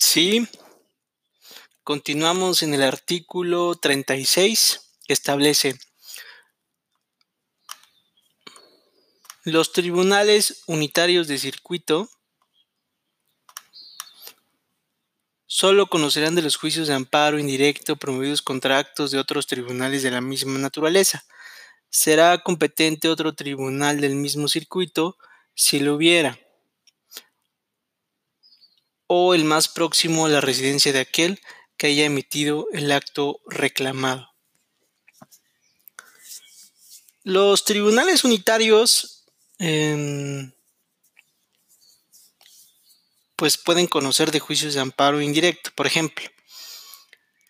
Sí. 0.00 0.48
Continuamos 1.84 2.62
en 2.62 2.72
el 2.72 2.82
artículo 2.82 3.74
36 3.76 4.96
que 5.06 5.12
establece 5.12 5.78
los 9.44 9.72
tribunales 9.72 10.62
unitarios 10.66 11.28
de 11.28 11.38
circuito 11.38 12.08
solo 15.46 15.86
conocerán 15.88 16.34
de 16.34 16.42
los 16.42 16.56
juicios 16.56 16.88
de 16.88 16.94
amparo 16.94 17.38
indirecto 17.38 17.96
promovidos 17.96 18.40
contra 18.40 18.78
actos 18.78 19.10
de 19.10 19.18
otros 19.18 19.46
tribunales 19.46 20.02
de 20.02 20.10
la 20.10 20.22
misma 20.22 20.58
naturaleza. 20.58 21.24
Será 21.90 22.42
competente 22.42 23.08
otro 23.08 23.34
tribunal 23.34 24.00
del 24.00 24.16
mismo 24.16 24.48
circuito 24.48 25.18
si 25.54 25.78
lo 25.78 25.94
hubiera 25.94 26.38
o 29.12 29.34
el 29.34 29.44
más 29.44 29.66
próximo 29.66 30.26
a 30.26 30.28
la 30.28 30.40
residencia 30.40 30.92
de 30.92 31.00
aquel 31.00 31.40
que 31.76 31.88
haya 31.88 32.04
emitido 32.04 32.68
el 32.72 32.92
acto 32.92 33.40
reclamado. 33.44 34.30
Los 37.24 37.64
tribunales 37.64 38.22
unitarios 38.22 39.24
em, 39.58 40.52
pues 43.34 43.58
pueden 43.58 43.88
conocer 43.88 44.30
de 44.30 44.38
juicios 44.38 44.74
de 44.74 44.80
amparo 44.80 45.20
indirecto. 45.20 45.70
Por 45.74 45.88
ejemplo, 45.88 46.30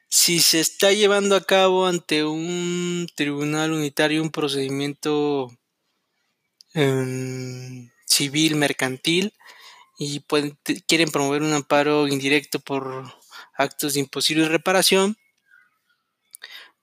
si 0.09 0.40
se 0.40 0.60
está 0.60 0.92
llevando 0.92 1.37
a 1.37 1.45
cabo 1.45 1.87
ante 1.87 2.24
un 2.24 3.06
tribunal 3.15 3.73
unitario 3.73 4.23
un 4.23 4.30
procedimiento 4.30 5.54
em, 6.73 7.90
civil 8.06 8.56
mercantil, 8.56 9.34
y 10.02 10.24
quieren 10.86 11.10
promover 11.10 11.42
un 11.42 11.52
amparo 11.52 12.09
indirecto 12.09 12.59
por 12.59 13.12
actos 13.52 13.92
de 13.92 14.00
imposible 14.00 14.48
reparación, 14.48 15.18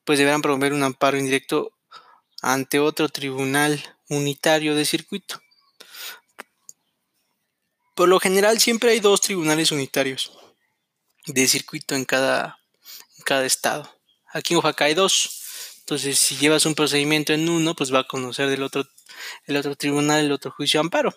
pues 0.03 0.19
deberán 0.19 0.43
promover 0.43 0.71
un 0.71 0.83
amparo 0.83 1.17
indirecto 1.17 1.71
ante 2.43 2.79
otro 2.79 3.09
tribunal 3.09 3.83
unitario 4.07 4.75
de 4.75 4.85
circuito. 4.85 5.41
Por 7.95 8.07
lo 8.07 8.19
general 8.19 8.59
siempre 8.59 8.91
hay 8.91 8.99
dos 8.99 9.21
tribunales 9.21 9.71
unitarios 9.71 10.37
de 11.25 11.47
circuito 11.47 11.95
en 11.95 12.05
cada, 12.05 12.59
en 13.17 13.23
cada 13.23 13.47
estado. 13.47 13.91
Aquí 14.31 14.53
en 14.53 14.57
Oaxaca 14.57 14.85
hay 14.85 14.93
dos. 14.93 15.41
Entonces, 15.79 16.19
si 16.19 16.37
llevas 16.37 16.67
un 16.67 16.75
procedimiento 16.75 17.33
en 17.33 17.49
uno, 17.49 17.73
pues 17.73 17.91
va 17.91 18.01
a 18.01 18.07
conocer 18.07 18.47
del 18.47 18.61
otro, 18.61 18.85
el 19.47 19.57
otro 19.57 19.75
tribunal, 19.75 20.23
el 20.23 20.31
otro 20.31 20.51
juicio 20.51 20.79
de 20.79 20.85
amparo. 20.85 21.15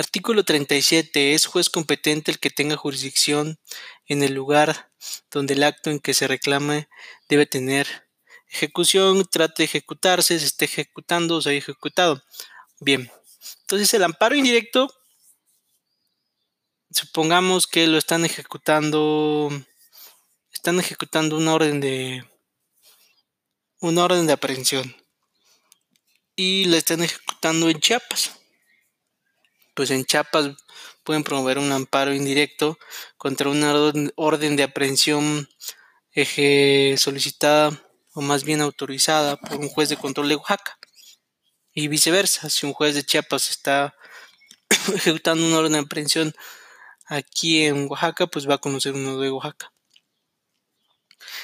Artículo 0.00 0.44
37. 0.44 1.34
Es 1.34 1.44
juez 1.44 1.68
competente 1.68 2.30
el 2.30 2.38
que 2.38 2.48
tenga 2.48 2.74
jurisdicción 2.74 3.60
en 4.06 4.22
el 4.22 4.32
lugar 4.32 4.90
donde 5.30 5.52
el 5.52 5.62
acto 5.62 5.90
en 5.90 6.00
que 6.00 6.14
se 6.14 6.26
reclame 6.26 6.88
debe 7.28 7.44
tener 7.44 8.08
ejecución, 8.48 9.26
trate 9.30 9.62
de 9.62 9.64
ejecutarse, 9.66 10.38
se 10.38 10.46
esté 10.46 10.64
ejecutando 10.64 11.36
o 11.36 11.42
se 11.42 11.50
haya 11.50 11.58
ejecutado. 11.58 12.24
Bien, 12.80 13.12
entonces 13.60 13.92
el 13.92 14.02
amparo 14.02 14.34
indirecto, 14.34 14.90
supongamos 16.90 17.66
que 17.66 17.86
lo 17.86 17.98
están 17.98 18.24
ejecutando, 18.24 19.50
están 20.50 20.80
ejecutando 20.80 21.36
una 21.36 21.52
orden 21.52 21.78
de, 21.78 22.24
una 23.80 24.04
orden 24.04 24.26
de 24.26 24.32
aprehensión 24.32 24.96
y 26.36 26.64
la 26.64 26.78
están 26.78 27.02
ejecutando 27.02 27.68
en 27.68 27.80
Chiapas 27.80 28.39
pues 29.74 29.90
en 29.90 30.04
Chiapas 30.04 30.50
pueden 31.04 31.24
promover 31.24 31.58
un 31.58 31.72
amparo 31.72 32.14
indirecto 32.14 32.78
contra 33.16 33.48
una 33.48 33.74
orden 34.16 34.56
de 34.56 34.62
aprehensión 34.62 35.48
solicitada 36.96 37.70
o 38.12 38.20
más 38.20 38.44
bien 38.44 38.60
autorizada 38.60 39.36
por 39.36 39.58
un 39.58 39.68
juez 39.68 39.88
de 39.88 39.96
control 39.96 40.28
de 40.28 40.36
Oaxaca. 40.36 40.78
Y 41.72 41.88
viceversa, 41.88 42.50
si 42.50 42.66
un 42.66 42.72
juez 42.72 42.94
de 42.94 43.04
Chiapas 43.04 43.50
está 43.50 43.94
ejecutando 44.94 45.46
una 45.46 45.58
orden 45.58 45.72
de 45.72 45.78
aprehensión 45.78 46.34
aquí 47.06 47.64
en 47.64 47.88
Oaxaca, 47.88 48.26
pues 48.26 48.48
va 48.48 48.54
a 48.54 48.58
conocer 48.58 48.94
uno 48.94 49.18
de 49.18 49.30
Oaxaca. 49.30 49.72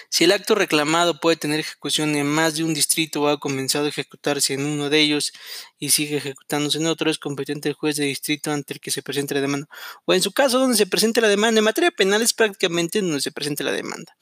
Si 0.09 0.25
el 0.25 0.33
acto 0.33 0.55
reclamado 0.55 1.21
puede 1.21 1.37
tener 1.37 1.61
ejecución 1.61 2.15
en 2.17 2.27
más 2.27 2.55
de 2.57 2.65
un 2.65 2.75
distrito 2.75 3.23
o 3.23 3.29
ha 3.29 3.39
comenzado 3.39 3.87
a 3.87 3.89
ejecutarse 3.89 4.55
en 4.55 4.65
uno 4.65 4.91
de 4.91 5.01
ellos 5.01 5.33
y 5.79 5.91
sigue 5.91 6.17
ejecutándose 6.17 6.79
en 6.79 6.87
otro, 6.87 7.11
es 7.11 7.19
competente 7.19 7.69
el 7.69 7.75
juez 7.75 7.97
de 7.97 8.05
distrito 8.05 8.51
ante 8.51 8.75
el 8.75 8.81
que 8.81 8.91
se 8.91 9.03
presente 9.03 9.35
la 9.35 9.41
demanda. 9.41 9.69
O 10.05 10.15
en 10.15 10.23
su 10.23 10.33
caso, 10.33 10.59
donde 10.59 10.77
se 10.77 10.87
presente 10.87 11.21
la 11.21 11.29
demanda. 11.29 11.59
En 11.59 11.65
materia 11.65 11.91
penal 11.91 12.23
es 12.23 12.33
prácticamente 12.33 13.01
donde 13.01 13.21
se 13.21 13.33
presente 13.33 13.65
la 13.65 13.73
demanda. 13.73 14.17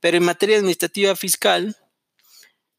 Pero 0.00 0.16
en 0.16 0.24
materia 0.24 0.56
administrativa 0.56 1.16
fiscal, 1.16 1.76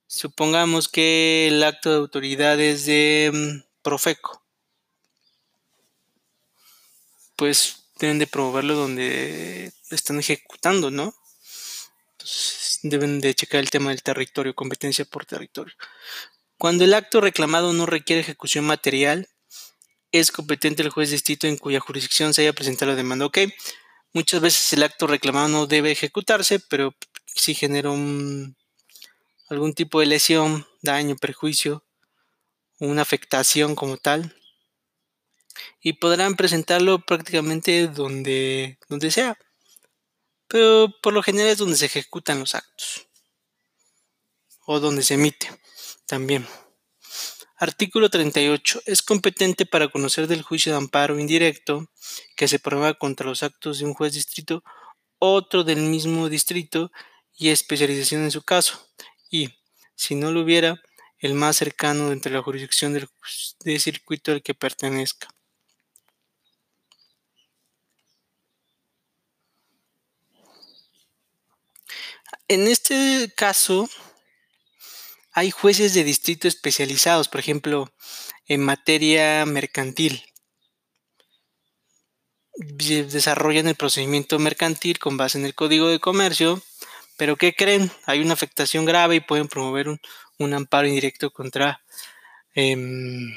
supongamos 0.07 0.89
que 0.89 1.47
el 1.47 1.63
acto 1.63 1.89
de 1.89 1.97
autoridad 1.97 2.59
es 2.59 2.85
de 2.85 3.31
mm, 3.33 3.71
Profeco. 3.81 4.43
Pues 7.35 7.81
deben 7.99 8.19
de 8.19 8.27
promoverlo 8.27 8.75
donde 8.75 9.71
están 9.89 10.19
ejecutando, 10.19 10.91
¿no? 10.91 11.13
Deben 12.83 13.21
de 13.21 13.33
checar 13.33 13.59
el 13.59 13.69
tema 13.69 13.89
del 13.89 14.03
territorio, 14.03 14.55
competencia 14.55 15.05
por 15.05 15.25
territorio. 15.25 15.73
Cuando 16.57 16.83
el 16.83 16.93
acto 16.93 17.21
reclamado 17.21 17.73
no 17.73 17.85
requiere 17.85 18.21
ejecución 18.21 18.65
material, 18.65 19.27
es 20.11 20.31
competente 20.31 20.83
el 20.83 20.89
juez 20.89 21.09
distrito 21.09 21.47
en 21.47 21.57
cuya 21.57 21.79
jurisdicción 21.79 22.33
se 22.33 22.41
haya 22.41 22.53
presentado 22.53 22.91
la 22.91 22.97
demanda. 22.97 23.25
Ok, 23.25 23.39
muchas 24.13 24.41
veces 24.41 24.73
el 24.73 24.83
acto 24.83 25.07
reclamado 25.07 25.47
no 25.47 25.67
debe 25.67 25.91
ejecutarse, 25.91 26.59
pero 26.59 26.93
si 27.25 27.55
genera 27.55 27.89
algún 27.89 29.73
tipo 29.73 29.99
de 29.99 30.05
lesión, 30.05 30.67
daño, 30.81 31.15
perjuicio, 31.15 31.83
una 32.79 33.01
afectación 33.01 33.75
como 33.75 33.97
tal, 33.97 34.35
y 35.81 35.93
podrán 35.93 36.35
presentarlo 36.35 36.99
prácticamente 36.99 37.87
donde, 37.87 38.77
donde 38.89 39.11
sea 39.11 39.37
pero 40.51 40.93
por 41.01 41.13
lo 41.13 41.23
general 41.23 41.51
es 41.51 41.57
donde 41.57 41.77
se 41.77 41.85
ejecutan 41.85 42.39
los 42.39 42.55
actos 42.55 43.07
o 44.65 44.81
donde 44.81 45.01
se 45.01 45.13
emite 45.13 45.49
también. 46.05 46.45
Artículo 47.57 48.09
38. 48.09 48.81
Es 48.85 49.01
competente 49.01 49.65
para 49.65 49.87
conocer 49.87 50.27
del 50.27 50.41
juicio 50.41 50.73
de 50.73 50.77
amparo 50.79 51.17
indirecto 51.19 51.89
que 52.35 52.49
se 52.49 52.59
prueba 52.59 52.95
contra 52.95 53.27
los 53.27 53.43
actos 53.43 53.79
de 53.79 53.85
un 53.85 53.93
juez 53.93 54.13
distrito, 54.13 54.63
otro 55.19 55.63
del 55.63 55.77
mismo 55.77 56.27
distrito 56.27 56.91
y 57.37 57.49
especialización 57.49 58.23
en 58.23 58.31
su 58.31 58.41
caso. 58.41 58.89
Y, 59.29 59.49
si 59.95 60.15
no 60.15 60.31
lo 60.31 60.41
hubiera, 60.41 60.81
el 61.19 61.33
más 61.33 61.55
cercano 61.55 62.11
entre 62.11 62.33
la 62.33 62.41
jurisdicción 62.41 62.93
del, 62.93 63.07
del 63.63 63.79
circuito 63.79 64.31
al 64.31 64.41
que 64.41 64.53
pertenezca. 64.53 65.27
En 72.47 72.67
este 72.67 73.31
caso, 73.35 73.89
hay 75.33 75.51
jueces 75.51 75.93
de 75.93 76.03
distrito 76.03 76.47
especializados, 76.47 77.29
por 77.29 77.39
ejemplo, 77.39 77.91
en 78.47 78.61
materia 78.61 79.45
mercantil. 79.45 80.23
Desarrollan 82.53 83.67
el 83.67 83.75
procedimiento 83.75 84.37
mercantil 84.39 84.99
con 84.99 85.15
base 85.17 85.37
en 85.37 85.45
el 85.45 85.55
Código 85.55 85.87
de 85.87 85.99
Comercio, 85.99 86.61
pero 87.17 87.37
¿qué 87.37 87.53
creen? 87.53 87.89
Hay 88.05 88.19
una 88.19 88.33
afectación 88.33 88.83
grave 88.83 89.15
y 89.15 89.19
pueden 89.21 89.47
promover 89.47 89.87
un, 89.87 90.53
amparo 90.53 90.87
indirecto 90.87 91.31
contra 91.31 91.81
em, 92.55 93.31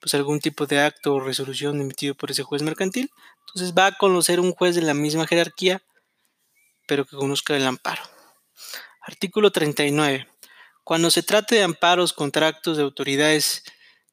pues 0.00 0.14
algún 0.14 0.40
tipo 0.40 0.66
de 0.66 0.80
acto 0.80 1.14
o 1.14 1.20
resolución 1.20 1.80
emitido 1.80 2.14
por 2.14 2.30
ese 2.30 2.42
juez 2.42 2.62
mercantil. 2.62 3.10
Entonces 3.46 3.74
va 3.76 3.86
a 3.86 3.98
conocer 3.98 4.40
un 4.40 4.52
juez 4.52 4.74
de 4.74 4.82
la 4.82 4.94
misma 4.94 5.26
jerarquía 5.26 5.82
pero 6.90 7.06
que 7.06 7.14
conozca 7.14 7.56
el 7.56 7.64
amparo. 7.68 8.02
Artículo 9.00 9.52
39. 9.52 10.26
Cuando 10.82 11.08
se 11.12 11.22
trate 11.22 11.54
de 11.54 11.62
amparos 11.62 12.12
contra 12.12 12.48
actos 12.48 12.76
de 12.76 12.82
autoridades 12.82 13.62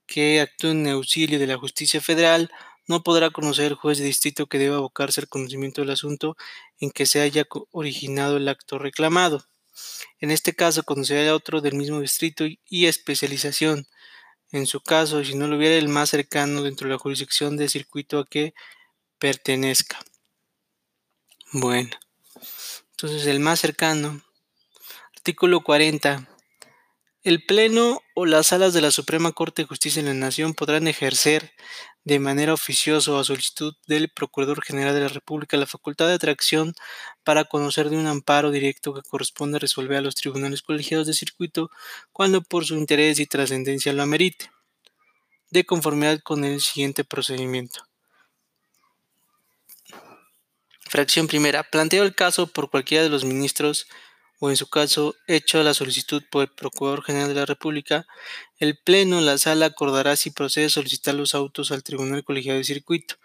que 0.05 0.39
actúen 0.41 0.85
en 0.85 0.93
auxilio 0.93 1.39
de 1.39 1.47
la 1.47 1.57
justicia 1.57 2.01
federal, 2.01 2.51
no 2.87 3.01
podrá 3.01 3.31
conocer 3.31 3.65
el 3.65 3.73
juez 3.73 3.97
de 3.97 4.05
distrito 4.05 4.45
que 4.45 4.59
deba 4.59 4.77
abocarse 4.77 5.21
al 5.21 5.27
conocimiento 5.27 5.81
del 5.81 5.89
asunto 5.89 6.37
en 6.79 6.91
que 6.91 7.07
se 7.07 7.19
haya 7.19 7.47
originado 7.71 8.37
el 8.37 8.47
acto 8.47 8.77
reclamado. 8.77 9.43
En 10.19 10.29
este 10.29 10.53
caso, 10.53 10.83
conocerá 10.83 11.33
otro 11.33 11.61
del 11.61 11.73
mismo 11.73 11.99
distrito 11.99 12.45
y 12.45 12.85
especialización. 12.85 13.87
En 14.51 14.67
su 14.67 14.81
caso, 14.81 15.23
si 15.23 15.33
no 15.33 15.47
lo 15.47 15.57
hubiera 15.57 15.77
el 15.77 15.89
más 15.89 16.11
cercano 16.11 16.61
dentro 16.61 16.87
de 16.87 16.93
la 16.93 16.99
jurisdicción 16.99 17.57
del 17.57 17.71
circuito 17.71 18.19
a 18.19 18.27
que 18.27 18.53
pertenezca. 19.17 19.97
Bueno. 21.51 21.89
Entonces 22.99 23.27
el 23.27 23.39
más 23.39 23.59
cercano, 23.59 24.23
artículo 25.15 25.61
40, 25.61 26.27
El 27.21 27.45
Pleno 27.45 28.01
o 28.15 28.25
las 28.25 28.47
salas 28.47 28.73
de 28.73 28.81
la 28.81 28.89
Suprema 28.89 29.33
Corte 29.33 29.61
de 29.61 29.67
Justicia 29.67 30.01
de 30.01 30.07
la 30.07 30.15
Nación 30.15 30.55
podrán 30.55 30.87
ejercer 30.87 31.51
de 32.05 32.17
manera 32.17 32.55
oficiosa 32.55 33.11
o 33.11 33.19
a 33.19 33.23
solicitud 33.23 33.75
del 33.85 34.09
Procurador 34.09 34.63
General 34.63 34.95
de 34.95 35.01
la 35.01 35.09
República 35.09 35.57
la 35.57 35.67
facultad 35.67 36.07
de 36.07 36.15
atracción 36.15 36.73
para 37.23 37.45
conocer 37.45 37.91
de 37.91 37.97
un 37.97 38.07
amparo 38.07 38.49
directo 38.49 38.95
que 38.95 39.03
corresponde 39.07 39.59
resolver 39.59 39.97
a 39.97 40.01
los 40.01 40.15
tribunales 40.15 40.63
colegiados 40.63 41.05
de 41.05 41.13
circuito 41.13 41.69
cuando 42.11 42.41
por 42.41 42.65
su 42.65 42.73
interés 42.73 43.19
y 43.19 43.27
trascendencia 43.27 43.93
lo 43.93 44.01
amerite, 44.01 44.49
de 45.51 45.65
conformidad 45.67 46.19
con 46.23 46.43
el 46.43 46.61
siguiente 46.61 47.03
procedimiento. 47.03 47.87
Fracción 50.89 51.27
primera. 51.27 51.63
Planteo 51.63 52.03
el 52.03 52.15
caso 52.15 52.47
por 52.47 52.69
cualquiera 52.69 53.03
de 53.03 53.09
los 53.09 53.25
ministros 53.25 53.87
o 54.39 54.49
en 54.49 54.55
su 54.55 54.69
caso 54.69 55.15
hecho 55.27 55.61
la 55.63 55.73
solicitud 55.73 56.23
por 56.31 56.43
el 56.43 56.49
Procurador 56.49 57.03
General 57.03 57.27
de 57.27 57.35
la 57.35 57.45
República, 57.45 58.07
el 58.59 58.77
Pleno, 58.77 59.19
la 59.19 59.37
Sala, 59.37 59.67
acordará 59.67 60.15
si 60.15 60.29
procede 60.29 60.69
solicitar 60.69 61.15
los 61.15 61.35
autos 61.35 61.71
al 61.71 61.83
Tribunal 61.83 62.23
Colegiado 62.23 62.57
de 62.57 62.63
Circuito, 62.63 63.15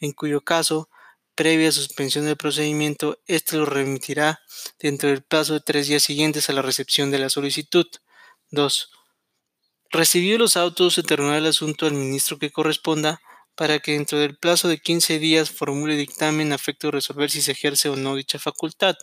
en 0.00 0.12
cuyo 0.12 0.40
caso, 0.40 0.88
previa 1.34 1.70
suspensión 1.70 2.24
del 2.24 2.36
procedimiento, 2.36 3.18
éste 3.26 3.56
lo 3.56 3.66
remitirá 3.66 4.40
dentro 4.78 5.08
del 5.08 5.22
plazo 5.22 5.54
de 5.54 5.60
tres 5.60 5.86
días 5.86 6.02
siguientes 6.02 6.48
a 6.48 6.52
la 6.52 6.62
recepción 6.62 7.10
de 7.10 7.18
la 7.18 7.28
solicitud. 7.28 7.86
2. 8.50 8.90
Recibido 9.90 10.38
los 10.38 10.56
autos, 10.56 10.94
se 10.94 11.02
terminará 11.02 11.38
el 11.38 11.46
asunto 11.46 11.86
al 11.86 11.92
ministro 11.92 12.38
que 12.38 12.50
corresponda 12.50 13.20
para 13.54 13.78
que 13.78 13.92
dentro 13.92 14.18
del 14.18 14.36
plazo 14.36 14.68
de 14.68 14.78
15 14.78 15.18
días 15.18 15.50
formule 15.50 15.96
dictamen 15.96 16.52
a 16.52 16.56
efecto 16.56 16.88
de 16.88 16.92
resolver 16.92 17.30
si 17.30 17.42
se 17.42 17.52
ejerce 17.52 17.88
o 17.88 17.96
no 17.96 18.16
dicha 18.16 18.38
facultad. 18.38 18.96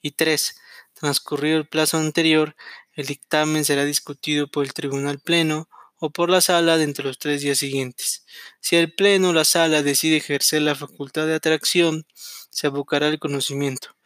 Y 0.00 0.12
3. 0.12 0.54
Transcurrido 0.94 1.58
el 1.58 1.68
plazo 1.68 1.96
anterior, 1.98 2.56
el 2.92 3.06
dictamen 3.06 3.64
será 3.64 3.84
discutido 3.84 4.48
por 4.48 4.64
el 4.64 4.72
Tribunal 4.72 5.20
Pleno 5.20 5.68
o 6.00 6.10
por 6.10 6.30
la 6.30 6.40
Sala 6.40 6.76
dentro 6.76 7.04
de 7.04 7.10
los 7.10 7.18
tres 7.18 7.42
días 7.42 7.58
siguientes. 7.58 8.24
Si 8.60 8.76
el 8.76 8.92
Pleno 8.94 9.30
o 9.30 9.32
la 9.32 9.44
Sala 9.44 9.82
decide 9.82 10.16
ejercer 10.16 10.62
la 10.62 10.74
facultad 10.74 11.26
de 11.26 11.34
atracción, 11.34 12.06
se 12.50 12.66
abocará 12.66 13.08
el 13.08 13.18
conocimiento. 13.18 13.96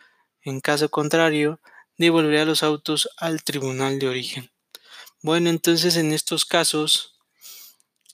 En 0.43 0.61
caso 0.61 0.90
contrario, 0.90 1.61
devolverá 1.99 2.44
los 2.44 2.62
autos 2.62 3.08
al 3.17 3.43
Tribunal 3.43 3.99
de 3.99 4.08
Origen. 4.08 4.50
Bueno, 5.23 5.50
entonces 5.50 5.96
en 5.96 6.12
estos 6.12 6.44
casos, 6.44 7.20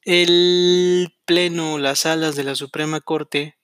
el 0.04 1.14
Pleno 1.24 1.74
o 1.74 1.78
las 1.78 2.00
salas 2.00 2.36
de 2.36 2.44
la 2.44 2.54
Suprema 2.54 3.00
Corte 3.00 3.56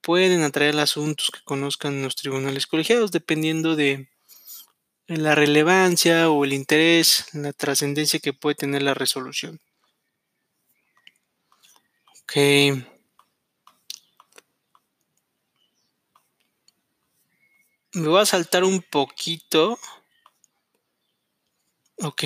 pueden 0.00 0.42
atraer 0.42 0.78
asuntos 0.78 1.30
que 1.30 1.40
conozcan 1.44 2.02
los 2.02 2.16
tribunales 2.16 2.66
colegiados 2.66 3.10
dependiendo 3.10 3.76
de 3.76 4.08
la 5.08 5.34
relevancia 5.34 6.30
o 6.30 6.44
el 6.44 6.52
interés, 6.52 7.26
la 7.34 7.52
trascendencia 7.52 8.20
que 8.20 8.32
puede 8.32 8.56
tener 8.56 8.82
la 8.82 8.94
resolución. 8.94 9.60
Ok. 12.22 12.36
Me 17.94 18.08
voy 18.08 18.20
a 18.20 18.26
saltar 18.26 18.64
un 18.64 18.82
poquito. 18.82 19.78
Ok. 22.02 22.24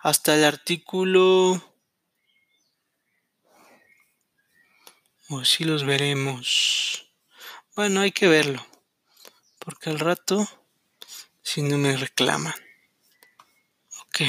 Hasta 0.00 0.34
el 0.34 0.44
artículo... 0.44 1.69
O 5.32 5.44
si 5.44 5.62
los 5.62 5.84
veremos. 5.84 7.08
Bueno, 7.76 8.00
hay 8.00 8.10
que 8.10 8.26
verlo. 8.26 8.66
Porque 9.60 9.88
al 9.88 10.00
rato 10.00 10.48
si 11.40 11.62
no 11.62 11.78
me 11.78 11.96
reclaman. 11.96 12.54
Ok. 14.02 14.20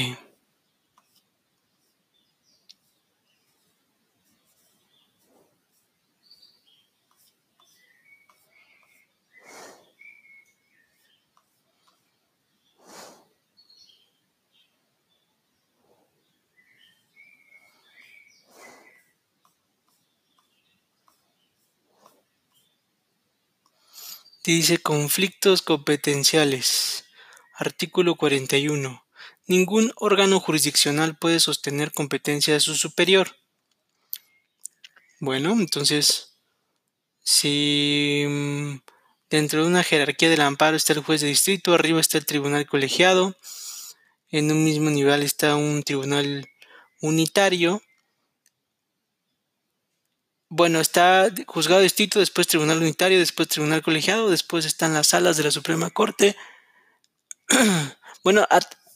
Dice 24.54 24.76
conflictos 24.76 25.62
competenciales. 25.62 27.06
Artículo 27.54 28.16
41. 28.16 29.02
Ningún 29.46 29.92
órgano 29.96 30.40
jurisdiccional 30.40 31.16
puede 31.16 31.40
sostener 31.40 31.90
competencia 31.90 32.52
de 32.52 32.60
su 32.60 32.74
superior. 32.74 33.34
Bueno, 35.20 35.52
entonces, 35.52 36.34
si 37.22 38.26
mm, 38.28 38.74
dentro 39.30 39.62
de 39.62 39.68
una 39.68 39.82
jerarquía 39.82 40.28
del 40.28 40.42
amparo 40.42 40.76
está 40.76 40.92
el 40.92 41.00
juez 41.02 41.22
de 41.22 41.28
distrito, 41.28 41.72
arriba 41.72 41.98
está 41.98 42.18
el 42.18 42.26
tribunal 42.26 42.66
colegiado, 42.66 43.34
en 44.28 44.52
un 44.52 44.64
mismo 44.64 44.90
nivel 44.90 45.22
está 45.22 45.56
un 45.56 45.82
tribunal 45.82 46.46
unitario, 47.00 47.80
bueno, 50.54 50.80
está 50.80 51.32
juzgado 51.46 51.80
distrito, 51.80 52.18
después 52.18 52.46
tribunal 52.46 52.76
unitario, 52.76 53.18
después 53.18 53.48
tribunal 53.48 53.80
colegiado, 53.80 54.28
después 54.28 54.66
están 54.66 54.92
las 54.92 55.06
salas 55.06 55.38
de 55.38 55.44
la 55.44 55.50
Suprema 55.50 55.88
Corte. 55.88 56.36
bueno, 58.22 58.46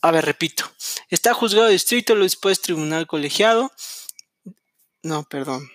a, 0.02 0.10
ver, 0.10 0.26
repito. 0.26 0.70
Está 1.08 1.32
juzgado 1.32 1.68
distrito, 1.68 2.14
después 2.14 2.60
tribunal 2.60 3.06
colegiado. 3.06 3.72
No, 5.02 5.24
perdón. 5.24 5.70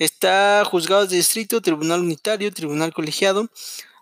Está 0.00 0.64
juzgado 0.64 1.06
de 1.06 1.14
distrito, 1.14 1.62
tribunal 1.62 2.00
unitario, 2.00 2.52
tribunal 2.52 2.92
colegiado. 2.92 3.50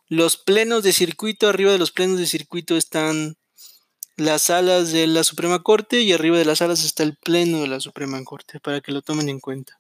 Los 0.08 0.38
plenos 0.38 0.82
de 0.82 0.94
circuito, 0.94 1.46
arriba 1.46 1.72
de 1.72 1.78
los 1.78 1.92
plenos 1.92 2.18
de 2.18 2.24
circuito 2.24 2.74
están 2.74 3.36
las 4.16 4.44
salas 4.44 4.92
de 4.92 5.06
la 5.08 5.24
Suprema 5.24 5.62
Corte 5.62 6.00
y 6.00 6.14
arriba 6.14 6.38
de 6.38 6.46
las 6.46 6.60
salas 6.60 6.82
está 6.84 7.02
el 7.02 7.18
pleno 7.18 7.60
de 7.60 7.68
la 7.68 7.80
Suprema 7.80 8.24
Corte, 8.24 8.60
para 8.60 8.80
que 8.80 8.92
lo 8.92 9.02
tomen 9.02 9.28
en 9.28 9.40
cuenta. 9.40 9.78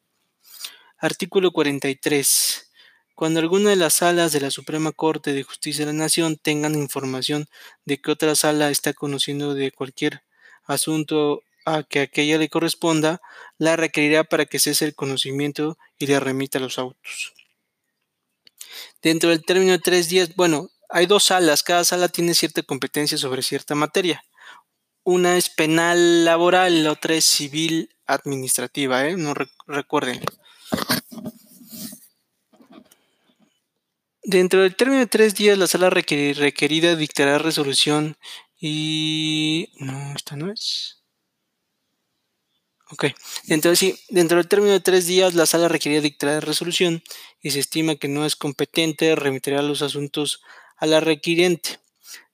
Artículo 0.98 1.50
43. 1.52 2.70
Cuando 3.14 3.40
alguna 3.40 3.68
de 3.68 3.76
las 3.76 3.94
salas 3.94 4.32
de 4.32 4.40
la 4.40 4.50
Suprema 4.50 4.92
Corte 4.92 5.34
de 5.34 5.42
Justicia 5.42 5.84
de 5.84 5.92
la 5.92 5.98
Nación 5.98 6.36
tengan 6.36 6.74
información 6.74 7.48
de 7.84 8.00
que 8.00 8.10
otra 8.10 8.34
sala 8.34 8.70
está 8.70 8.94
conociendo 8.94 9.52
de 9.52 9.72
cualquier 9.72 10.22
asunto 10.64 11.42
a 11.66 11.82
que 11.82 12.00
aquella 12.00 12.38
le 12.38 12.48
corresponda, 12.48 13.20
la 13.58 13.76
requerirá 13.76 14.24
para 14.24 14.46
que 14.46 14.58
cese 14.58 14.86
el 14.86 14.94
conocimiento 14.94 15.76
y 15.98 16.06
le 16.06 16.18
remita 16.18 16.60
los 16.60 16.78
autos. 16.78 17.34
Dentro 19.02 19.28
del 19.28 19.44
término 19.44 19.72
de 19.72 19.80
tres 19.80 20.08
días, 20.08 20.34
bueno, 20.34 20.70
hay 20.88 21.04
dos 21.04 21.24
salas, 21.24 21.62
cada 21.62 21.84
sala 21.84 22.08
tiene 22.08 22.32
cierta 22.32 22.62
competencia 22.62 23.18
sobre 23.18 23.42
cierta 23.42 23.74
materia. 23.74 24.24
Una 25.04 25.36
es 25.36 25.50
penal 25.50 26.24
laboral, 26.24 26.84
la 26.84 26.92
otra 26.92 27.16
es 27.16 27.26
civil 27.26 27.94
administrativa, 28.06 29.06
¿eh? 29.06 29.16
no 29.18 29.34
recuerden. 29.66 30.22
Dentro 34.22 34.62
del 34.62 34.74
término 34.74 35.00
de 35.00 35.06
tres 35.06 35.34
días, 35.36 35.56
la 35.56 35.68
sala 35.68 35.88
requerida 35.88 36.96
dictará 36.96 37.38
resolución 37.38 38.16
y... 38.58 39.68
No, 39.78 40.14
esta 40.16 40.34
no 40.34 40.50
es. 40.50 40.96
Ok, 42.90 43.06
entonces 43.48 43.78
sí, 43.78 43.98
dentro 44.10 44.38
del 44.38 44.46
término 44.46 44.72
de 44.72 44.80
tres 44.80 45.06
días, 45.06 45.34
la 45.34 45.46
sala 45.46 45.68
requerida 45.68 46.00
dictará 46.00 46.38
resolución 46.40 47.02
y 47.40 47.50
se 47.50 47.58
estima 47.58 47.96
que 47.96 48.06
no 48.06 48.24
es 48.24 48.36
competente, 48.36 49.16
remitirá 49.16 49.60
los 49.60 49.82
asuntos 49.82 50.40
a 50.76 50.86
la 50.86 51.00
requiriente. 51.00 51.80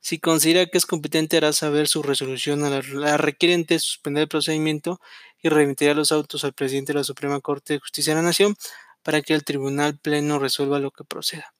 Si 0.00 0.18
considera 0.18 0.66
que 0.66 0.76
es 0.76 0.84
competente, 0.84 1.36
hará 1.38 1.52
saber 1.52 1.88
su 1.88 2.02
resolución 2.02 2.64
a 2.64 2.70
la, 2.70 3.16
requiriente, 3.16 3.78
suspender 3.78 4.22
el 4.22 4.28
procedimiento 4.28 5.00
y 5.42 5.48
remitirá 5.48 5.94
los 5.94 6.12
autos 6.12 6.44
al 6.44 6.52
presidente 6.52 6.92
de 6.92 7.00
la 7.00 7.04
Suprema 7.04 7.40
Corte 7.40 7.74
de 7.74 7.80
Justicia 7.80 8.14
de 8.14 8.20
la 8.20 8.26
Nación 8.26 8.54
para 9.02 9.22
que 9.22 9.34
el 9.34 9.44
Tribunal 9.44 9.98
Pleno 9.98 10.38
resuelva 10.38 10.78
lo 10.78 10.90
que 10.90 11.04
proceda. 11.04 11.54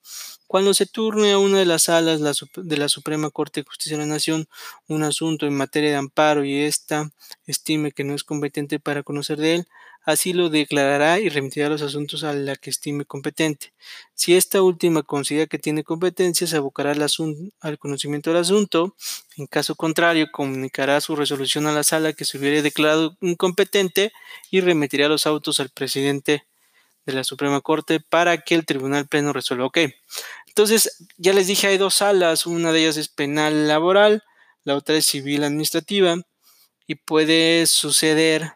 Cuando 0.47 0.75
se 0.75 0.87
turne 0.87 1.33
a 1.33 1.39
una 1.39 1.59
de 1.59 1.65
las 1.65 1.85
salas 1.85 2.21
de 2.57 2.77
la 2.77 2.89
Suprema 2.89 3.31
Corte 3.31 3.61
de 3.61 3.67
Justicia 3.67 3.97
de 3.97 4.05
la 4.05 4.13
Nación 4.13 4.49
un 4.87 5.03
asunto 5.03 5.47
en 5.47 5.57
materia 5.57 5.91
de 5.91 5.97
amparo 5.97 6.45
y 6.45 6.61
ésta 6.61 7.11
estime 7.47 7.93
que 7.93 8.05
no 8.05 8.15
es 8.15 8.23
competente 8.23 8.79
para 8.79 9.03
conocer 9.03 9.39
de 9.39 9.55
él, 9.55 9.67
así 10.05 10.33
lo 10.33 10.51
declarará 10.51 11.21
y 11.21 11.29
remitirá 11.29 11.69
los 11.69 11.83
asuntos 11.83 12.25
a 12.25 12.33
la 12.33 12.57
que 12.57 12.71
estime 12.71 13.05
competente. 13.05 13.73
Si 14.15 14.35
esta 14.37 14.63
última 14.63 15.03
considera 15.03 15.47
que 15.47 15.59
tiene 15.59 15.85
competencia, 15.85 16.47
se 16.47 16.57
abocará 16.57 16.93
al, 16.93 17.79
conocimiento 17.79 18.31
del 18.31 18.41
asunto. 18.41 18.95
En 19.37 19.47
caso 19.47 19.75
contrario, 19.75 20.29
comunicará 20.33 21.01
su 21.01 21.17
resolución 21.17 21.67
a 21.67 21.73
la 21.73 21.85
sala 21.85 22.13
que 22.13 22.25
se 22.25 22.39
hubiera 22.39 22.61
declarado 22.63 23.17
incompetente 23.21 24.13
y 24.51 24.61
remitirá 24.61 25.09
los 25.09 25.27
autos 25.27 25.61
al 25.61 25.71
presidente 25.71 26.45
de 27.07 27.13
la 27.13 27.25
Suprema 27.25 27.61
Corte 27.61 28.01
para 28.01 28.39
que 28.39 28.55
el 28.55 28.67
Tribunal 28.67 29.07
Pleno 29.09 29.33
resuelva. 29.33 29.67
Ok, 29.67 29.79
entonces 30.47 31.05
ya 31.17 31.33
les 31.33 31.47
dije, 31.47 31.67
hay 31.67 31.79
dos 31.79 31.97
salas, 31.97 32.47
una 32.47 32.73
de 32.73 32.81
ellas 32.81 32.97
es 32.97 33.09
penal 33.09 33.69
laboral, 33.69 34.23
la 34.65 34.77
otra 34.77 34.97
es 34.97 35.07
civil 35.07 35.45
administrativa. 35.45 36.17
y 36.87 36.97
puede 36.97 37.67
suceder 37.67 38.55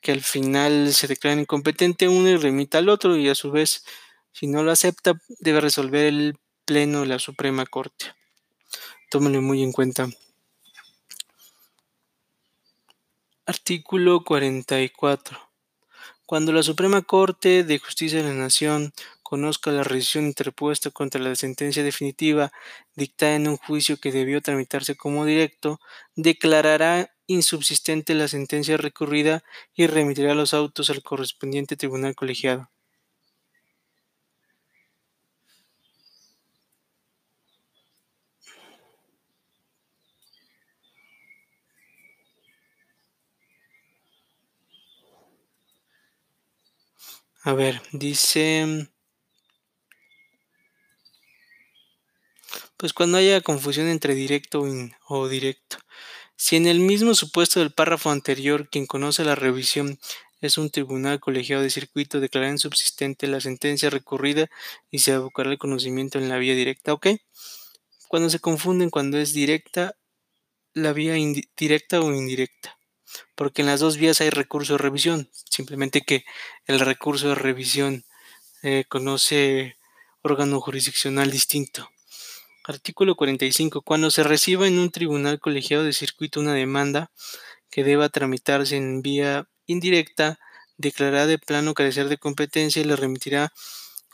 que 0.00 0.12
al 0.12 0.22
final 0.22 0.94
se 0.94 1.08
declare 1.08 1.40
incompetente 1.40 2.08
uno 2.08 2.28
y 2.28 2.36
remita 2.36 2.78
al 2.78 2.88
otro 2.88 3.16
y 3.16 3.28
a 3.28 3.34
su 3.34 3.50
vez 3.50 3.84
si 4.32 4.46
no 4.46 4.62
lo 4.62 4.70
acepta 4.70 5.20
debe 5.40 5.60
resolver 5.60 6.06
el 6.06 6.38
pleno 6.64 7.00
de 7.00 7.06
la 7.06 7.18
Suprema 7.18 7.66
Corte. 7.66 8.14
Tómenlo 9.10 9.42
muy 9.42 9.62
en 9.62 9.72
cuenta. 9.72 10.08
Artículo 13.44 14.22
44. 14.22 15.49
Cuando 16.30 16.52
la 16.52 16.62
Suprema 16.62 17.02
Corte 17.02 17.64
de 17.64 17.80
Justicia 17.80 18.22
de 18.22 18.28
la 18.28 18.34
Nación 18.36 18.92
conozca 19.20 19.72
la 19.72 19.82
resolución 19.82 20.26
interpuesta 20.26 20.92
contra 20.92 21.20
la 21.20 21.34
sentencia 21.34 21.82
definitiva 21.82 22.52
dictada 22.94 23.34
en 23.34 23.48
un 23.48 23.56
juicio 23.56 23.96
que 23.96 24.12
debió 24.12 24.40
tramitarse 24.40 24.94
como 24.94 25.24
directo, 25.24 25.80
declarará 26.14 27.10
insubsistente 27.26 28.14
la 28.14 28.28
sentencia 28.28 28.76
recurrida 28.76 29.42
y 29.74 29.88
remitirá 29.88 30.36
los 30.36 30.54
autos 30.54 30.88
al 30.90 31.02
correspondiente 31.02 31.76
tribunal 31.76 32.14
colegiado. 32.14 32.70
A 47.42 47.54
ver, 47.54 47.80
dice... 47.92 48.88
Pues 52.76 52.92
cuando 52.92 53.18
haya 53.18 53.40
confusión 53.40 53.88
entre 53.88 54.14
directo 54.14 54.62
o 55.06 55.28
directo. 55.28 55.78
Si 56.36 56.56
en 56.56 56.66
el 56.66 56.80
mismo 56.80 57.14
supuesto 57.14 57.60
del 57.60 57.72
párrafo 57.72 58.10
anterior 58.10 58.68
quien 58.70 58.86
conoce 58.86 59.24
la 59.24 59.34
revisión 59.34 59.98
es 60.40 60.58
un 60.58 60.70
tribunal 60.70 61.20
colegiado 61.20 61.62
de 61.62 61.70
circuito, 61.70 62.20
declarará 62.20 62.52
insubsistente 62.52 63.26
la 63.26 63.40
sentencia 63.40 63.90
recurrida 63.90 64.50
y 64.90 65.00
se 65.00 65.12
abocará 65.12 65.50
el 65.50 65.58
conocimiento 65.58 66.18
en 66.18 66.28
la 66.28 66.38
vía 66.38 66.54
directa. 66.54 66.92
¿Ok? 66.92 67.08
Cuando 68.08 68.30
se 68.30 68.40
confunden 68.40 68.90
cuando 68.90 69.18
es 69.18 69.32
directa, 69.32 69.96
la 70.74 70.92
vía 70.92 71.14
directa 71.56 72.00
o 72.00 72.12
indirecta 72.14 72.79
porque 73.34 73.62
en 73.62 73.66
las 73.66 73.80
dos 73.80 73.96
vías 73.96 74.20
hay 74.20 74.30
recurso 74.30 74.74
de 74.74 74.78
revisión, 74.78 75.30
simplemente 75.50 76.02
que 76.02 76.24
el 76.66 76.80
recurso 76.80 77.28
de 77.28 77.34
revisión 77.34 78.04
eh, 78.62 78.84
conoce 78.88 79.76
órgano 80.22 80.60
jurisdiccional 80.60 81.30
distinto. 81.30 81.88
Artículo 82.64 83.16
45. 83.16 83.82
Cuando 83.82 84.10
se 84.10 84.22
reciba 84.22 84.68
en 84.68 84.78
un 84.78 84.90
tribunal 84.90 85.40
colegiado 85.40 85.82
de 85.82 85.92
circuito 85.92 86.40
una 86.40 86.52
demanda 86.52 87.10
que 87.70 87.84
deba 87.84 88.08
tramitarse 88.10 88.76
en 88.76 89.02
vía 89.02 89.48
indirecta, 89.66 90.38
declarará 90.76 91.26
de 91.26 91.38
plano 91.38 91.74
carecer 91.74 92.08
de 92.08 92.18
competencia 92.18 92.82
y 92.82 92.84
le 92.84 92.96
remitirá 92.96 93.52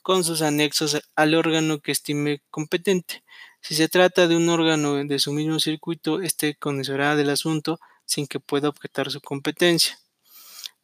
con 0.02 0.22
sus 0.22 0.42
anexos 0.42 1.02
al 1.16 1.34
órgano 1.34 1.80
que 1.80 1.92
estime 1.92 2.40
competente. 2.50 3.24
Si 3.60 3.74
se 3.74 3.88
trata 3.88 4.28
de 4.28 4.36
un 4.36 4.48
órgano 4.48 4.94
de 5.04 5.18
su 5.18 5.32
mismo 5.32 5.58
circuito, 5.58 6.20
este 6.20 6.54
conocerá 6.54 7.16
del 7.16 7.30
asunto 7.30 7.80
sin 8.06 8.26
que 8.26 8.40
pueda 8.40 8.68
objetar 8.68 9.10
su 9.10 9.20
competencia, 9.20 9.98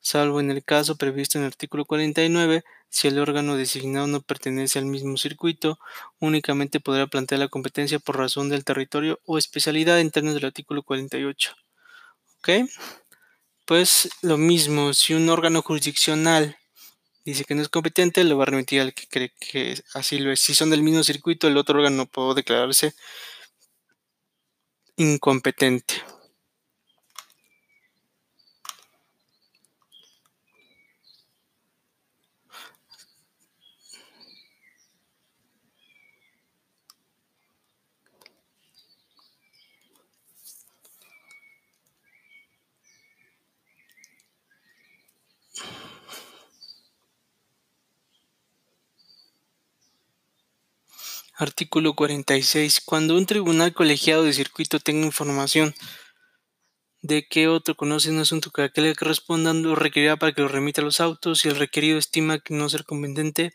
salvo 0.01 0.41
en 0.41 0.51
el 0.51 0.65
caso 0.65 0.97
previsto 0.97 1.39
en 1.39 1.45
el 1.45 1.49
artículo 1.49 1.87
49, 1.87 2.65
si 2.91 3.09
el 3.09 3.19
órgano 3.19 3.57
designado 3.57 4.07
no 4.07 4.21
pertenece 4.21 4.79
al 4.79 4.85
mismo 4.85 5.17
circuito, 5.17 5.79
únicamente 6.19 6.81
podrá 6.81 7.07
plantear 7.07 7.39
la 7.39 7.49
competencia 7.49 7.99
por 7.99 8.19
razón 8.19 8.51
del 8.51 8.65
territorio 8.65 9.19
o 9.25 9.39
especialidad 9.39 9.99
en 9.99 10.11
términos 10.11 10.35
del 10.35 10.47
artículo 10.47 10.83
48. 10.83 11.55
¿Ok? 12.39 12.69
Pues 13.65 14.11
lo 14.23 14.37
mismo, 14.37 14.93
si 14.93 15.15
un 15.15 15.29
órgano 15.31 15.63
jurisdiccional 15.63 16.59
dice 17.25 17.45
que 17.45 17.55
no 17.55 17.63
es 17.63 17.69
competente, 17.69 18.25
lo 18.25 18.37
va 18.37 18.43
a 18.43 18.47
remitir 18.47 18.81
al 18.81 18.93
que 18.93 19.07
cree 19.07 19.33
que 19.41 19.81
así 19.95 20.19
lo 20.19 20.33
es. 20.33 20.41
Si 20.41 20.55
son 20.55 20.71
del 20.71 20.83
mismo 20.83 21.03
circuito, 21.05 21.49
el 21.49 21.57
otro 21.57 21.79
órgano 21.79 22.07
puede 22.07 22.35
declararse 22.35 22.95
incompetente. 24.97 26.03
Artículo 51.43 51.95
46. 51.95 52.83
Cuando 52.85 53.17
un 53.17 53.27
tribunal 53.27 53.75
colegiado 53.75 54.23
de 54.23 54.33
circuito 54.33 54.79
tenga 54.79 55.05
información 55.05 55.75
de 57.01 57.27
que 57.27 57.49
otro 57.49 57.75
conoce 57.75 58.11
un 58.11 58.21
asunto 58.21 58.53
que 58.53 58.63
a 58.63 58.69
que 58.69 58.81
le 58.81 58.95
corresponda, 58.95 59.53
lo 59.53 59.75
requerirá 59.75 60.17
para 60.17 60.33
que 60.33 60.43
lo 60.43 60.47
remita 60.47 60.83
a 60.83 60.85
los 60.85 61.01
autos. 61.01 61.41
Si 61.41 61.49
el 61.49 61.57
requerido 61.57 61.99
estima 61.99 62.39
que 62.39 62.55
no 62.55 62.69
ser 62.69 62.85
conveniente, 62.85 63.53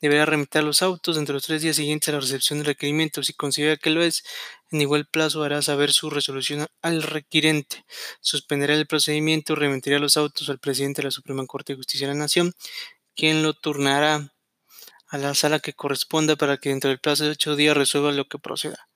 deberá 0.00 0.26
remitir 0.26 0.64
los 0.64 0.82
autos 0.82 1.16
entre 1.18 1.34
los 1.34 1.44
tres 1.44 1.62
días 1.62 1.76
siguientes 1.76 2.08
a 2.08 2.12
la 2.12 2.20
recepción 2.20 2.58
del 2.58 2.66
requerimiento. 2.66 3.22
Si 3.22 3.32
considera 3.32 3.76
que 3.76 3.90
lo 3.90 4.02
es, 4.02 4.24
en 4.72 4.80
igual 4.80 5.06
plazo 5.06 5.44
hará 5.44 5.62
saber 5.62 5.92
su 5.92 6.10
resolución 6.10 6.66
al 6.82 7.04
requirente. 7.04 7.84
Suspenderá 8.20 8.74
el 8.74 8.88
procedimiento 8.88 9.54
remitirá 9.54 10.00
los 10.00 10.16
autos 10.16 10.50
al 10.50 10.58
presidente 10.58 11.00
de 11.00 11.06
la 11.06 11.12
Suprema 11.12 11.46
Corte 11.46 11.74
de 11.74 11.76
Justicia 11.76 12.08
de 12.08 12.14
la 12.14 12.18
Nación, 12.18 12.54
quien 13.14 13.44
lo 13.44 13.54
turnará 13.54 14.32
a 15.10 15.18
la 15.18 15.34
sala 15.34 15.58
que 15.58 15.72
corresponda 15.72 16.36
para 16.36 16.56
que 16.56 16.70
dentro 16.70 16.88
del 16.88 17.00
plazo 17.00 17.24
de 17.24 17.30
ocho 17.30 17.56
días 17.56 17.76
resuelva 17.76 18.12
lo 18.12 18.28
que 18.28 18.38
proceda. 18.38 18.88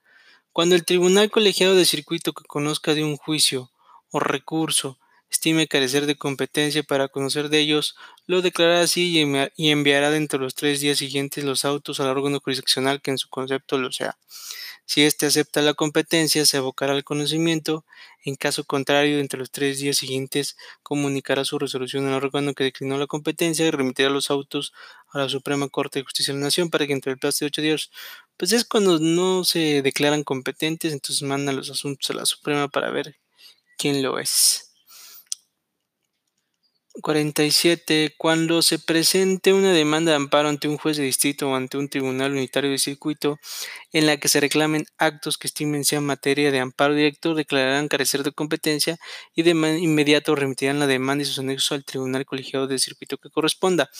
Cuando 0.53 0.77
el 0.77 0.85
tribunal 0.85 1.31
colegiado 1.31 1.75
de 1.75 1.85
circuito 1.85 2.33
que 2.33 2.45
conozca 2.45 2.95
de 2.95 3.03
un 3.03 3.17
juicio 3.17 3.73
o 4.11 4.21
recurso 4.21 4.99
estime 5.29 5.67
carecer 5.67 6.07
de 6.07 6.15
competencia 6.15 6.85
para 6.85 7.09
conocer 7.09 7.49
de 7.49 7.59
ellos, 7.59 7.97
lo 8.27 8.41
declarará 8.41 8.83
así 8.83 9.13
y 9.57 9.71
enviará 9.71 10.11
dentro 10.11 10.39
de 10.39 10.45
los 10.45 10.55
tres 10.55 10.81
días 10.81 10.99
siguientes 10.99 11.43
los 11.43 11.65
autos 11.65 11.99
al 11.99 12.07
órgano 12.07 12.39
jurisdiccional 12.39 13.03
que 13.03 13.11
en 13.11 13.19
su 13.19 13.29
concepto 13.29 13.77
lo 13.77 13.91
sea. 13.91 14.17
Si 14.87 15.03
éste 15.03 15.27
acepta 15.27 15.63
la 15.63 15.75
competencia, 15.75 16.45
se 16.45 16.59
abocará 16.59 16.93
al 16.93 17.05
conocimiento. 17.05 17.85
En 18.23 18.37
caso 18.37 18.65
contrario, 18.65 19.19
entre 19.19 19.39
los 19.39 19.51
tres 19.51 19.79
días 19.79 19.97
siguientes, 19.97 20.57
comunicará 20.83 21.45
su 21.45 21.59
resolución 21.59 22.07
al 22.07 22.15
órgano 22.15 22.53
que 22.55 22.65
declinó 22.65 22.99
la 22.99 23.07
competencia 23.07 23.67
y 23.67 23.71
remitirá 23.71 24.11
los 24.11 24.31
autos 24.31 24.75
a 25.15 25.21
la 25.21 25.29
Suprema 25.29 25.69
Corte 25.69 26.01
de 26.01 26.05
Justicia 26.05 26.35
de 26.35 26.41
la 26.41 26.47
Nación 26.47 26.71
para 26.71 26.87
que 26.87 26.93
entre 26.93 27.13
el 27.13 27.19
plazo 27.19 27.45
de 27.45 27.47
ocho 27.47 27.63
días, 27.63 27.91
pues 28.37 28.53
es 28.53 28.65
cuando 28.65 28.99
no 28.99 29.45
se 29.45 29.83
declaran 29.83 30.25
competentes, 30.25 30.93
entonces 30.93 31.23
mandan 31.23 31.57
los 31.57 31.71
asuntos 31.71 32.11
a 32.11 32.15
la 32.15 32.27
Suprema 32.27 32.69
para 32.69 32.91
ver 32.91 33.17
quién 33.79 34.03
lo 34.03 34.19
es. 34.19 34.75
47. 37.03 38.15
Cuando 38.17 38.63
se 38.63 38.79
presente 38.79 39.53
una 39.53 39.73
demanda 39.73 40.13
de 40.13 40.17
amparo 40.17 40.49
ante 40.49 40.69
un 40.69 40.79
juez 40.79 40.97
de 40.97 41.03
distrito 41.03 41.51
o 41.51 41.57
ante 41.57 41.77
un 41.77 41.89
tribunal 41.89 42.33
unitario 42.33 42.71
de 42.71 42.79
circuito 42.79 43.39
en 43.93 44.07
la 44.07 44.17
que 44.17 44.29
se 44.29 44.41
reclamen 44.41 44.87
actos 44.97 45.37
que 45.37 45.49
estimen 45.49 45.85
sean 45.85 46.07
materia 46.07 46.53
de 46.53 46.61
amparo 46.61 46.95
directo, 46.95 47.35
declararán 47.35 47.89
carecer 47.89 48.23
de 48.23 48.33
competencia 48.33 48.97
y 49.35 49.43
de 49.43 49.51
inmediato 49.51 50.35
remitirán 50.37 50.79
la 50.79 50.87
demanda 50.87 51.23
y 51.23 51.27
sus 51.27 51.41
anexos 51.41 51.73
al 51.73 51.85
tribunal 51.85 52.25
colegiado 52.27 52.69
de 52.69 52.79
circuito 52.79 53.19
que 53.19 53.31
corresponda. 53.31 53.91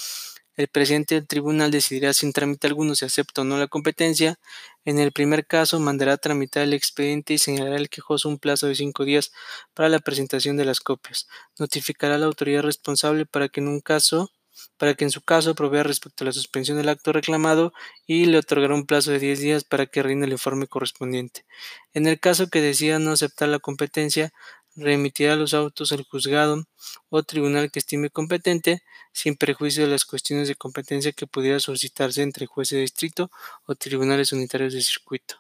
El 0.57 0.69
presidente 0.69 1.17
del 1.17 1.27
tribunal 1.27 1.71
decidirá 1.71 2.13
sin 2.15 2.33
trámite 2.33 2.69
alguno 2.69 2.95
si 2.95 3.05
acepta 3.05 3.43
o 3.43 3.45
no 3.45 3.59
la 3.59 3.67
competencia. 3.67 4.39
En 4.85 4.99
el 5.01 5.11
primer 5.11 5.47
caso, 5.47 5.81
mandará 5.81 6.17
tramitar 6.17 6.63
el 6.63 6.75
expediente 6.75 7.35
y 7.35 7.39
señalará 7.39 7.77
al 7.77 7.89
quejoso 7.89 8.29
un 8.29 8.39
plazo 8.39 8.69
de 8.69 8.77
cinco 8.77 9.05
días 9.05 9.33
para 9.75 9.89
la 9.89 9.99
presentación 9.99 10.57
de 10.57 10.65
las 10.65 10.81
copias. 10.81 11.29
Notificará 11.59 12.15
a 12.15 12.19
la 12.19 12.27
autoridad 12.27 12.63
responsable 12.63 13.27
para 13.27 13.49
que 13.49 13.61
en 13.61 13.69
un 13.69 13.81
caso 13.81 14.31
para 14.77 14.95
que 14.95 15.05
en 15.05 15.11
su 15.11 15.23
caso 15.23 15.55
provea 15.55 15.83
respecto 15.83 16.25
a 16.25 16.27
la 16.27 16.33
suspensión 16.33 16.77
del 16.77 16.89
acto 16.89 17.13
reclamado 17.13 17.73
y 18.07 18.27
le 18.27 18.39
otorgará 18.39 18.75
un 18.75 18.87
plazo 18.87 19.11
de 19.11 19.19
10 19.19 19.41
días 19.41 19.65
para 19.65 19.87
que 19.87 20.03
rinda 20.03 20.27
el 20.27 20.33
informe 20.33 20.67
correspondiente. 20.67 21.45
En 21.93 22.07
el 22.07 22.21
caso 22.21 22.49
que 22.49 22.61
decida 22.61 22.99
no 22.99 23.13
aceptar 23.13 23.49
la 23.49 23.59
competencia, 23.59 24.33
remitirá 24.77 25.37
los 25.37 25.55
autos 25.55 25.93
al 25.93 26.05
juzgado 26.05 26.65
o 27.09 27.23
tribunal 27.23 27.71
que 27.71 27.79
estime 27.79 28.11
competente, 28.11 28.83
sin 29.13 29.37
prejuicio 29.37 29.85
de 29.85 29.91
las 29.91 30.05
cuestiones 30.05 30.49
de 30.49 30.57
competencia 30.57 31.13
que 31.13 31.27
pudiera 31.27 31.61
solicitarse 31.61 32.23
entre 32.23 32.47
jueces 32.47 32.77
de 32.77 32.83
distrito 32.83 33.31
o 33.67 33.75
tribunales 33.75 34.33
unitarios 34.33 34.73
de 34.73 34.83
circuito. 34.83 35.37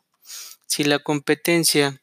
Si 0.66 0.84
la 0.84 0.98
competencia 0.98 2.00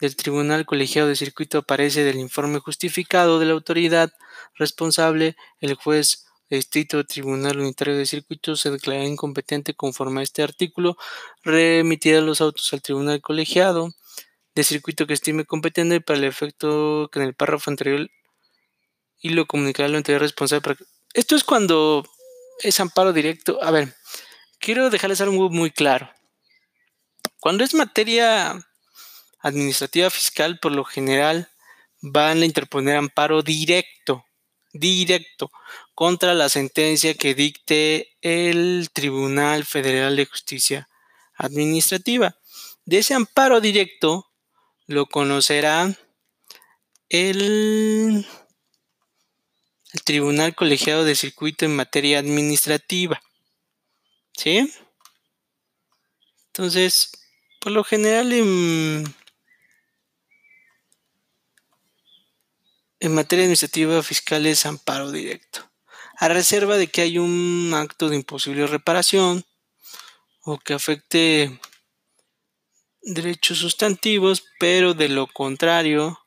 del 0.00 0.16
tribunal 0.16 0.66
colegiado 0.66 1.08
de 1.08 1.16
circuito 1.16 1.58
aparece 1.58 2.04
del 2.04 2.18
informe 2.18 2.58
justificado 2.58 3.38
de 3.38 3.46
la 3.46 3.52
autoridad 3.52 4.12
responsable, 4.54 5.36
el 5.60 5.74
juez 5.74 6.26
de 6.50 6.56
distrito 6.56 6.98
o 6.98 7.04
tribunal 7.04 7.58
unitario 7.58 7.96
de 7.96 8.06
circuito 8.06 8.56
se 8.56 8.70
declarará 8.70 9.06
incompetente 9.06 9.74
conforme 9.74 10.20
a 10.20 10.24
este 10.24 10.42
artículo, 10.42 10.96
remitirá 11.42 12.20
los 12.20 12.40
autos 12.40 12.72
al 12.72 12.82
tribunal 12.82 13.20
colegiado 13.22 13.94
de 14.54 14.64
circuito 14.64 15.06
que 15.06 15.14
estime 15.14 15.44
competente 15.44 16.00
para 16.00 16.18
el 16.18 16.24
efecto 16.24 17.08
que 17.12 17.18
en 17.18 17.26
el 17.26 17.34
párrafo 17.34 17.70
anterior 17.70 18.10
y 19.20 19.30
lo 19.30 19.46
comunicará 19.46 19.88
la 19.88 19.98
entidad 19.98 20.18
responsable. 20.18 20.76
Esto 21.12 21.34
es 21.34 21.44
cuando 21.44 22.04
es 22.60 22.78
amparo 22.80 23.12
directo. 23.12 23.58
A 23.62 23.70
ver, 23.70 23.94
quiero 24.58 24.90
dejarles 24.90 25.20
algo 25.20 25.50
muy 25.50 25.70
claro. 25.70 26.10
Cuando 27.40 27.64
es 27.64 27.74
materia 27.74 28.54
administrativa 29.40 30.10
fiscal, 30.10 30.58
por 30.58 30.72
lo 30.72 30.84
general 30.84 31.48
van 32.00 32.42
a 32.42 32.44
interponer 32.44 32.96
amparo 32.96 33.42
directo, 33.42 34.24
directo, 34.72 35.50
contra 35.94 36.34
la 36.34 36.48
sentencia 36.48 37.14
que 37.14 37.34
dicte 37.34 38.16
el 38.20 38.90
Tribunal 38.92 39.64
Federal 39.64 40.16
de 40.16 40.26
Justicia 40.26 40.88
Administrativa. 41.36 42.36
De 42.84 42.98
ese 42.98 43.14
amparo 43.14 43.60
directo 43.60 44.33
lo 44.86 45.06
conocerá 45.06 45.96
el, 47.08 48.26
Tribunal 50.04 50.54
Colegiado 50.54 51.04
de 51.04 51.14
Circuito 51.14 51.64
en 51.64 51.76
materia 51.76 52.18
administrativa. 52.18 53.22
¿Sí? 54.36 54.72
Entonces, 56.46 57.12
por 57.60 57.72
lo 57.72 57.84
general 57.84 58.32
en, 58.32 59.14
en 62.98 63.14
materia 63.14 63.44
administrativa 63.44 64.02
fiscal 64.02 64.46
es 64.46 64.66
amparo 64.66 65.12
directo, 65.12 65.70
a 66.18 66.28
reserva 66.28 66.76
de 66.76 66.88
que 66.88 67.02
hay 67.02 67.18
un 67.18 67.72
acto 67.74 68.08
de 68.08 68.16
imposible 68.16 68.66
reparación 68.66 69.44
o 70.42 70.58
que 70.58 70.74
afecte 70.74 71.60
derechos 73.04 73.58
sustantivos, 73.58 74.44
pero 74.58 74.94
de 74.94 75.08
lo 75.08 75.26
contrario, 75.26 76.18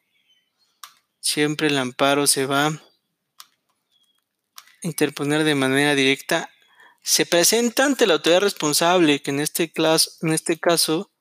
siempre 1.20 1.68
el 1.68 1.78
amparo 1.78 2.28
se 2.28 2.46
va 2.46 2.68
a 2.68 2.82
interponer 4.82 5.44
de 5.44 5.56
manera 5.56 5.96
directa. 5.96 6.50
Se 7.02 7.26
presenta 7.26 7.86
ante 7.86 8.06
la 8.06 8.14
autoridad 8.14 8.42
responsable, 8.42 9.22
que 9.22 9.32
en 9.32 9.40
este, 9.40 9.72
este 10.22 10.60
caso 10.60 11.12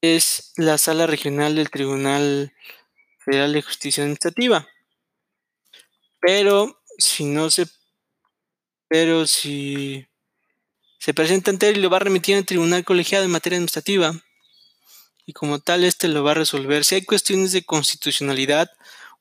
es 0.00 0.52
la 0.56 0.78
sala 0.78 1.06
regional 1.06 1.56
del 1.56 1.70
Tribunal 1.70 2.52
Federal 3.18 3.52
de 3.52 3.62
Justicia 3.62 4.02
Administrativa. 4.02 4.68
Pero 6.20 6.80
si 6.98 7.24
no 7.24 7.50
se 7.50 7.66
pero 8.88 9.26
si 9.26 10.08
se 10.98 11.12
presenta 11.12 11.50
ante 11.50 11.68
él 11.68 11.76
y 11.76 11.80
lo 11.82 11.90
va 11.90 11.98
a 11.98 12.00
remitir 12.00 12.36
al 12.36 12.46
tribunal 12.46 12.84
colegiado 12.84 13.24
en 13.24 13.30
materia 13.30 13.58
administrativa, 13.58 14.14
y 15.28 15.34
como 15.34 15.58
tal 15.58 15.84
este 15.84 16.08
lo 16.08 16.24
va 16.24 16.30
a 16.30 16.34
resolver. 16.34 16.86
Si 16.86 16.94
hay 16.94 17.04
cuestiones 17.04 17.52
de 17.52 17.62
constitucionalidad, 17.62 18.72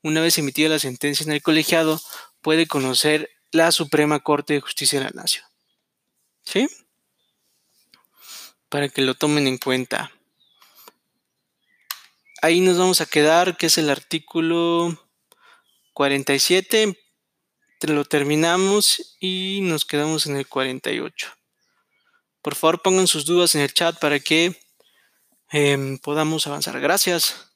una 0.01 0.21
vez 0.21 0.37
emitida 0.37 0.69
la 0.69 0.79
sentencia 0.79 1.25
en 1.25 1.33
el 1.33 1.41
colegiado, 1.41 1.99
puede 2.41 2.65
conocer 2.65 3.29
la 3.51 3.73
Suprema 3.73 4.21
Corte 4.21 4.53
de 4.53 4.61
Justicia 4.61 4.99
de 4.99 5.05
la 5.05 5.11
Nación. 5.11 5.43
¿Sí? 6.45 6.69
Para 8.69 8.87
que 8.87 9.01
lo 9.01 9.15
tomen 9.15 9.47
en 9.47 9.57
cuenta. 9.57 10.13
Ahí 12.41 12.61
nos 12.61 12.77
vamos 12.77 13.01
a 13.01 13.05
quedar, 13.05 13.57
que 13.57 13.65
es 13.65 13.77
el 13.77 13.89
artículo 13.89 14.97
47. 15.91 16.97
Lo 17.81 18.05
terminamos 18.05 19.17
y 19.19 19.59
nos 19.63 19.83
quedamos 19.83 20.25
en 20.25 20.37
el 20.37 20.47
48. 20.47 21.27
Por 22.41 22.55
favor, 22.55 22.81
pongan 22.81 23.07
sus 23.07 23.25
dudas 23.25 23.55
en 23.55 23.61
el 23.61 23.73
chat 23.73 23.99
para 23.99 24.21
que 24.21 24.57
Em, 25.51 25.97
podamos 25.97 26.45
avanzar. 26.47 26.79
Gracias. 26.79 27.46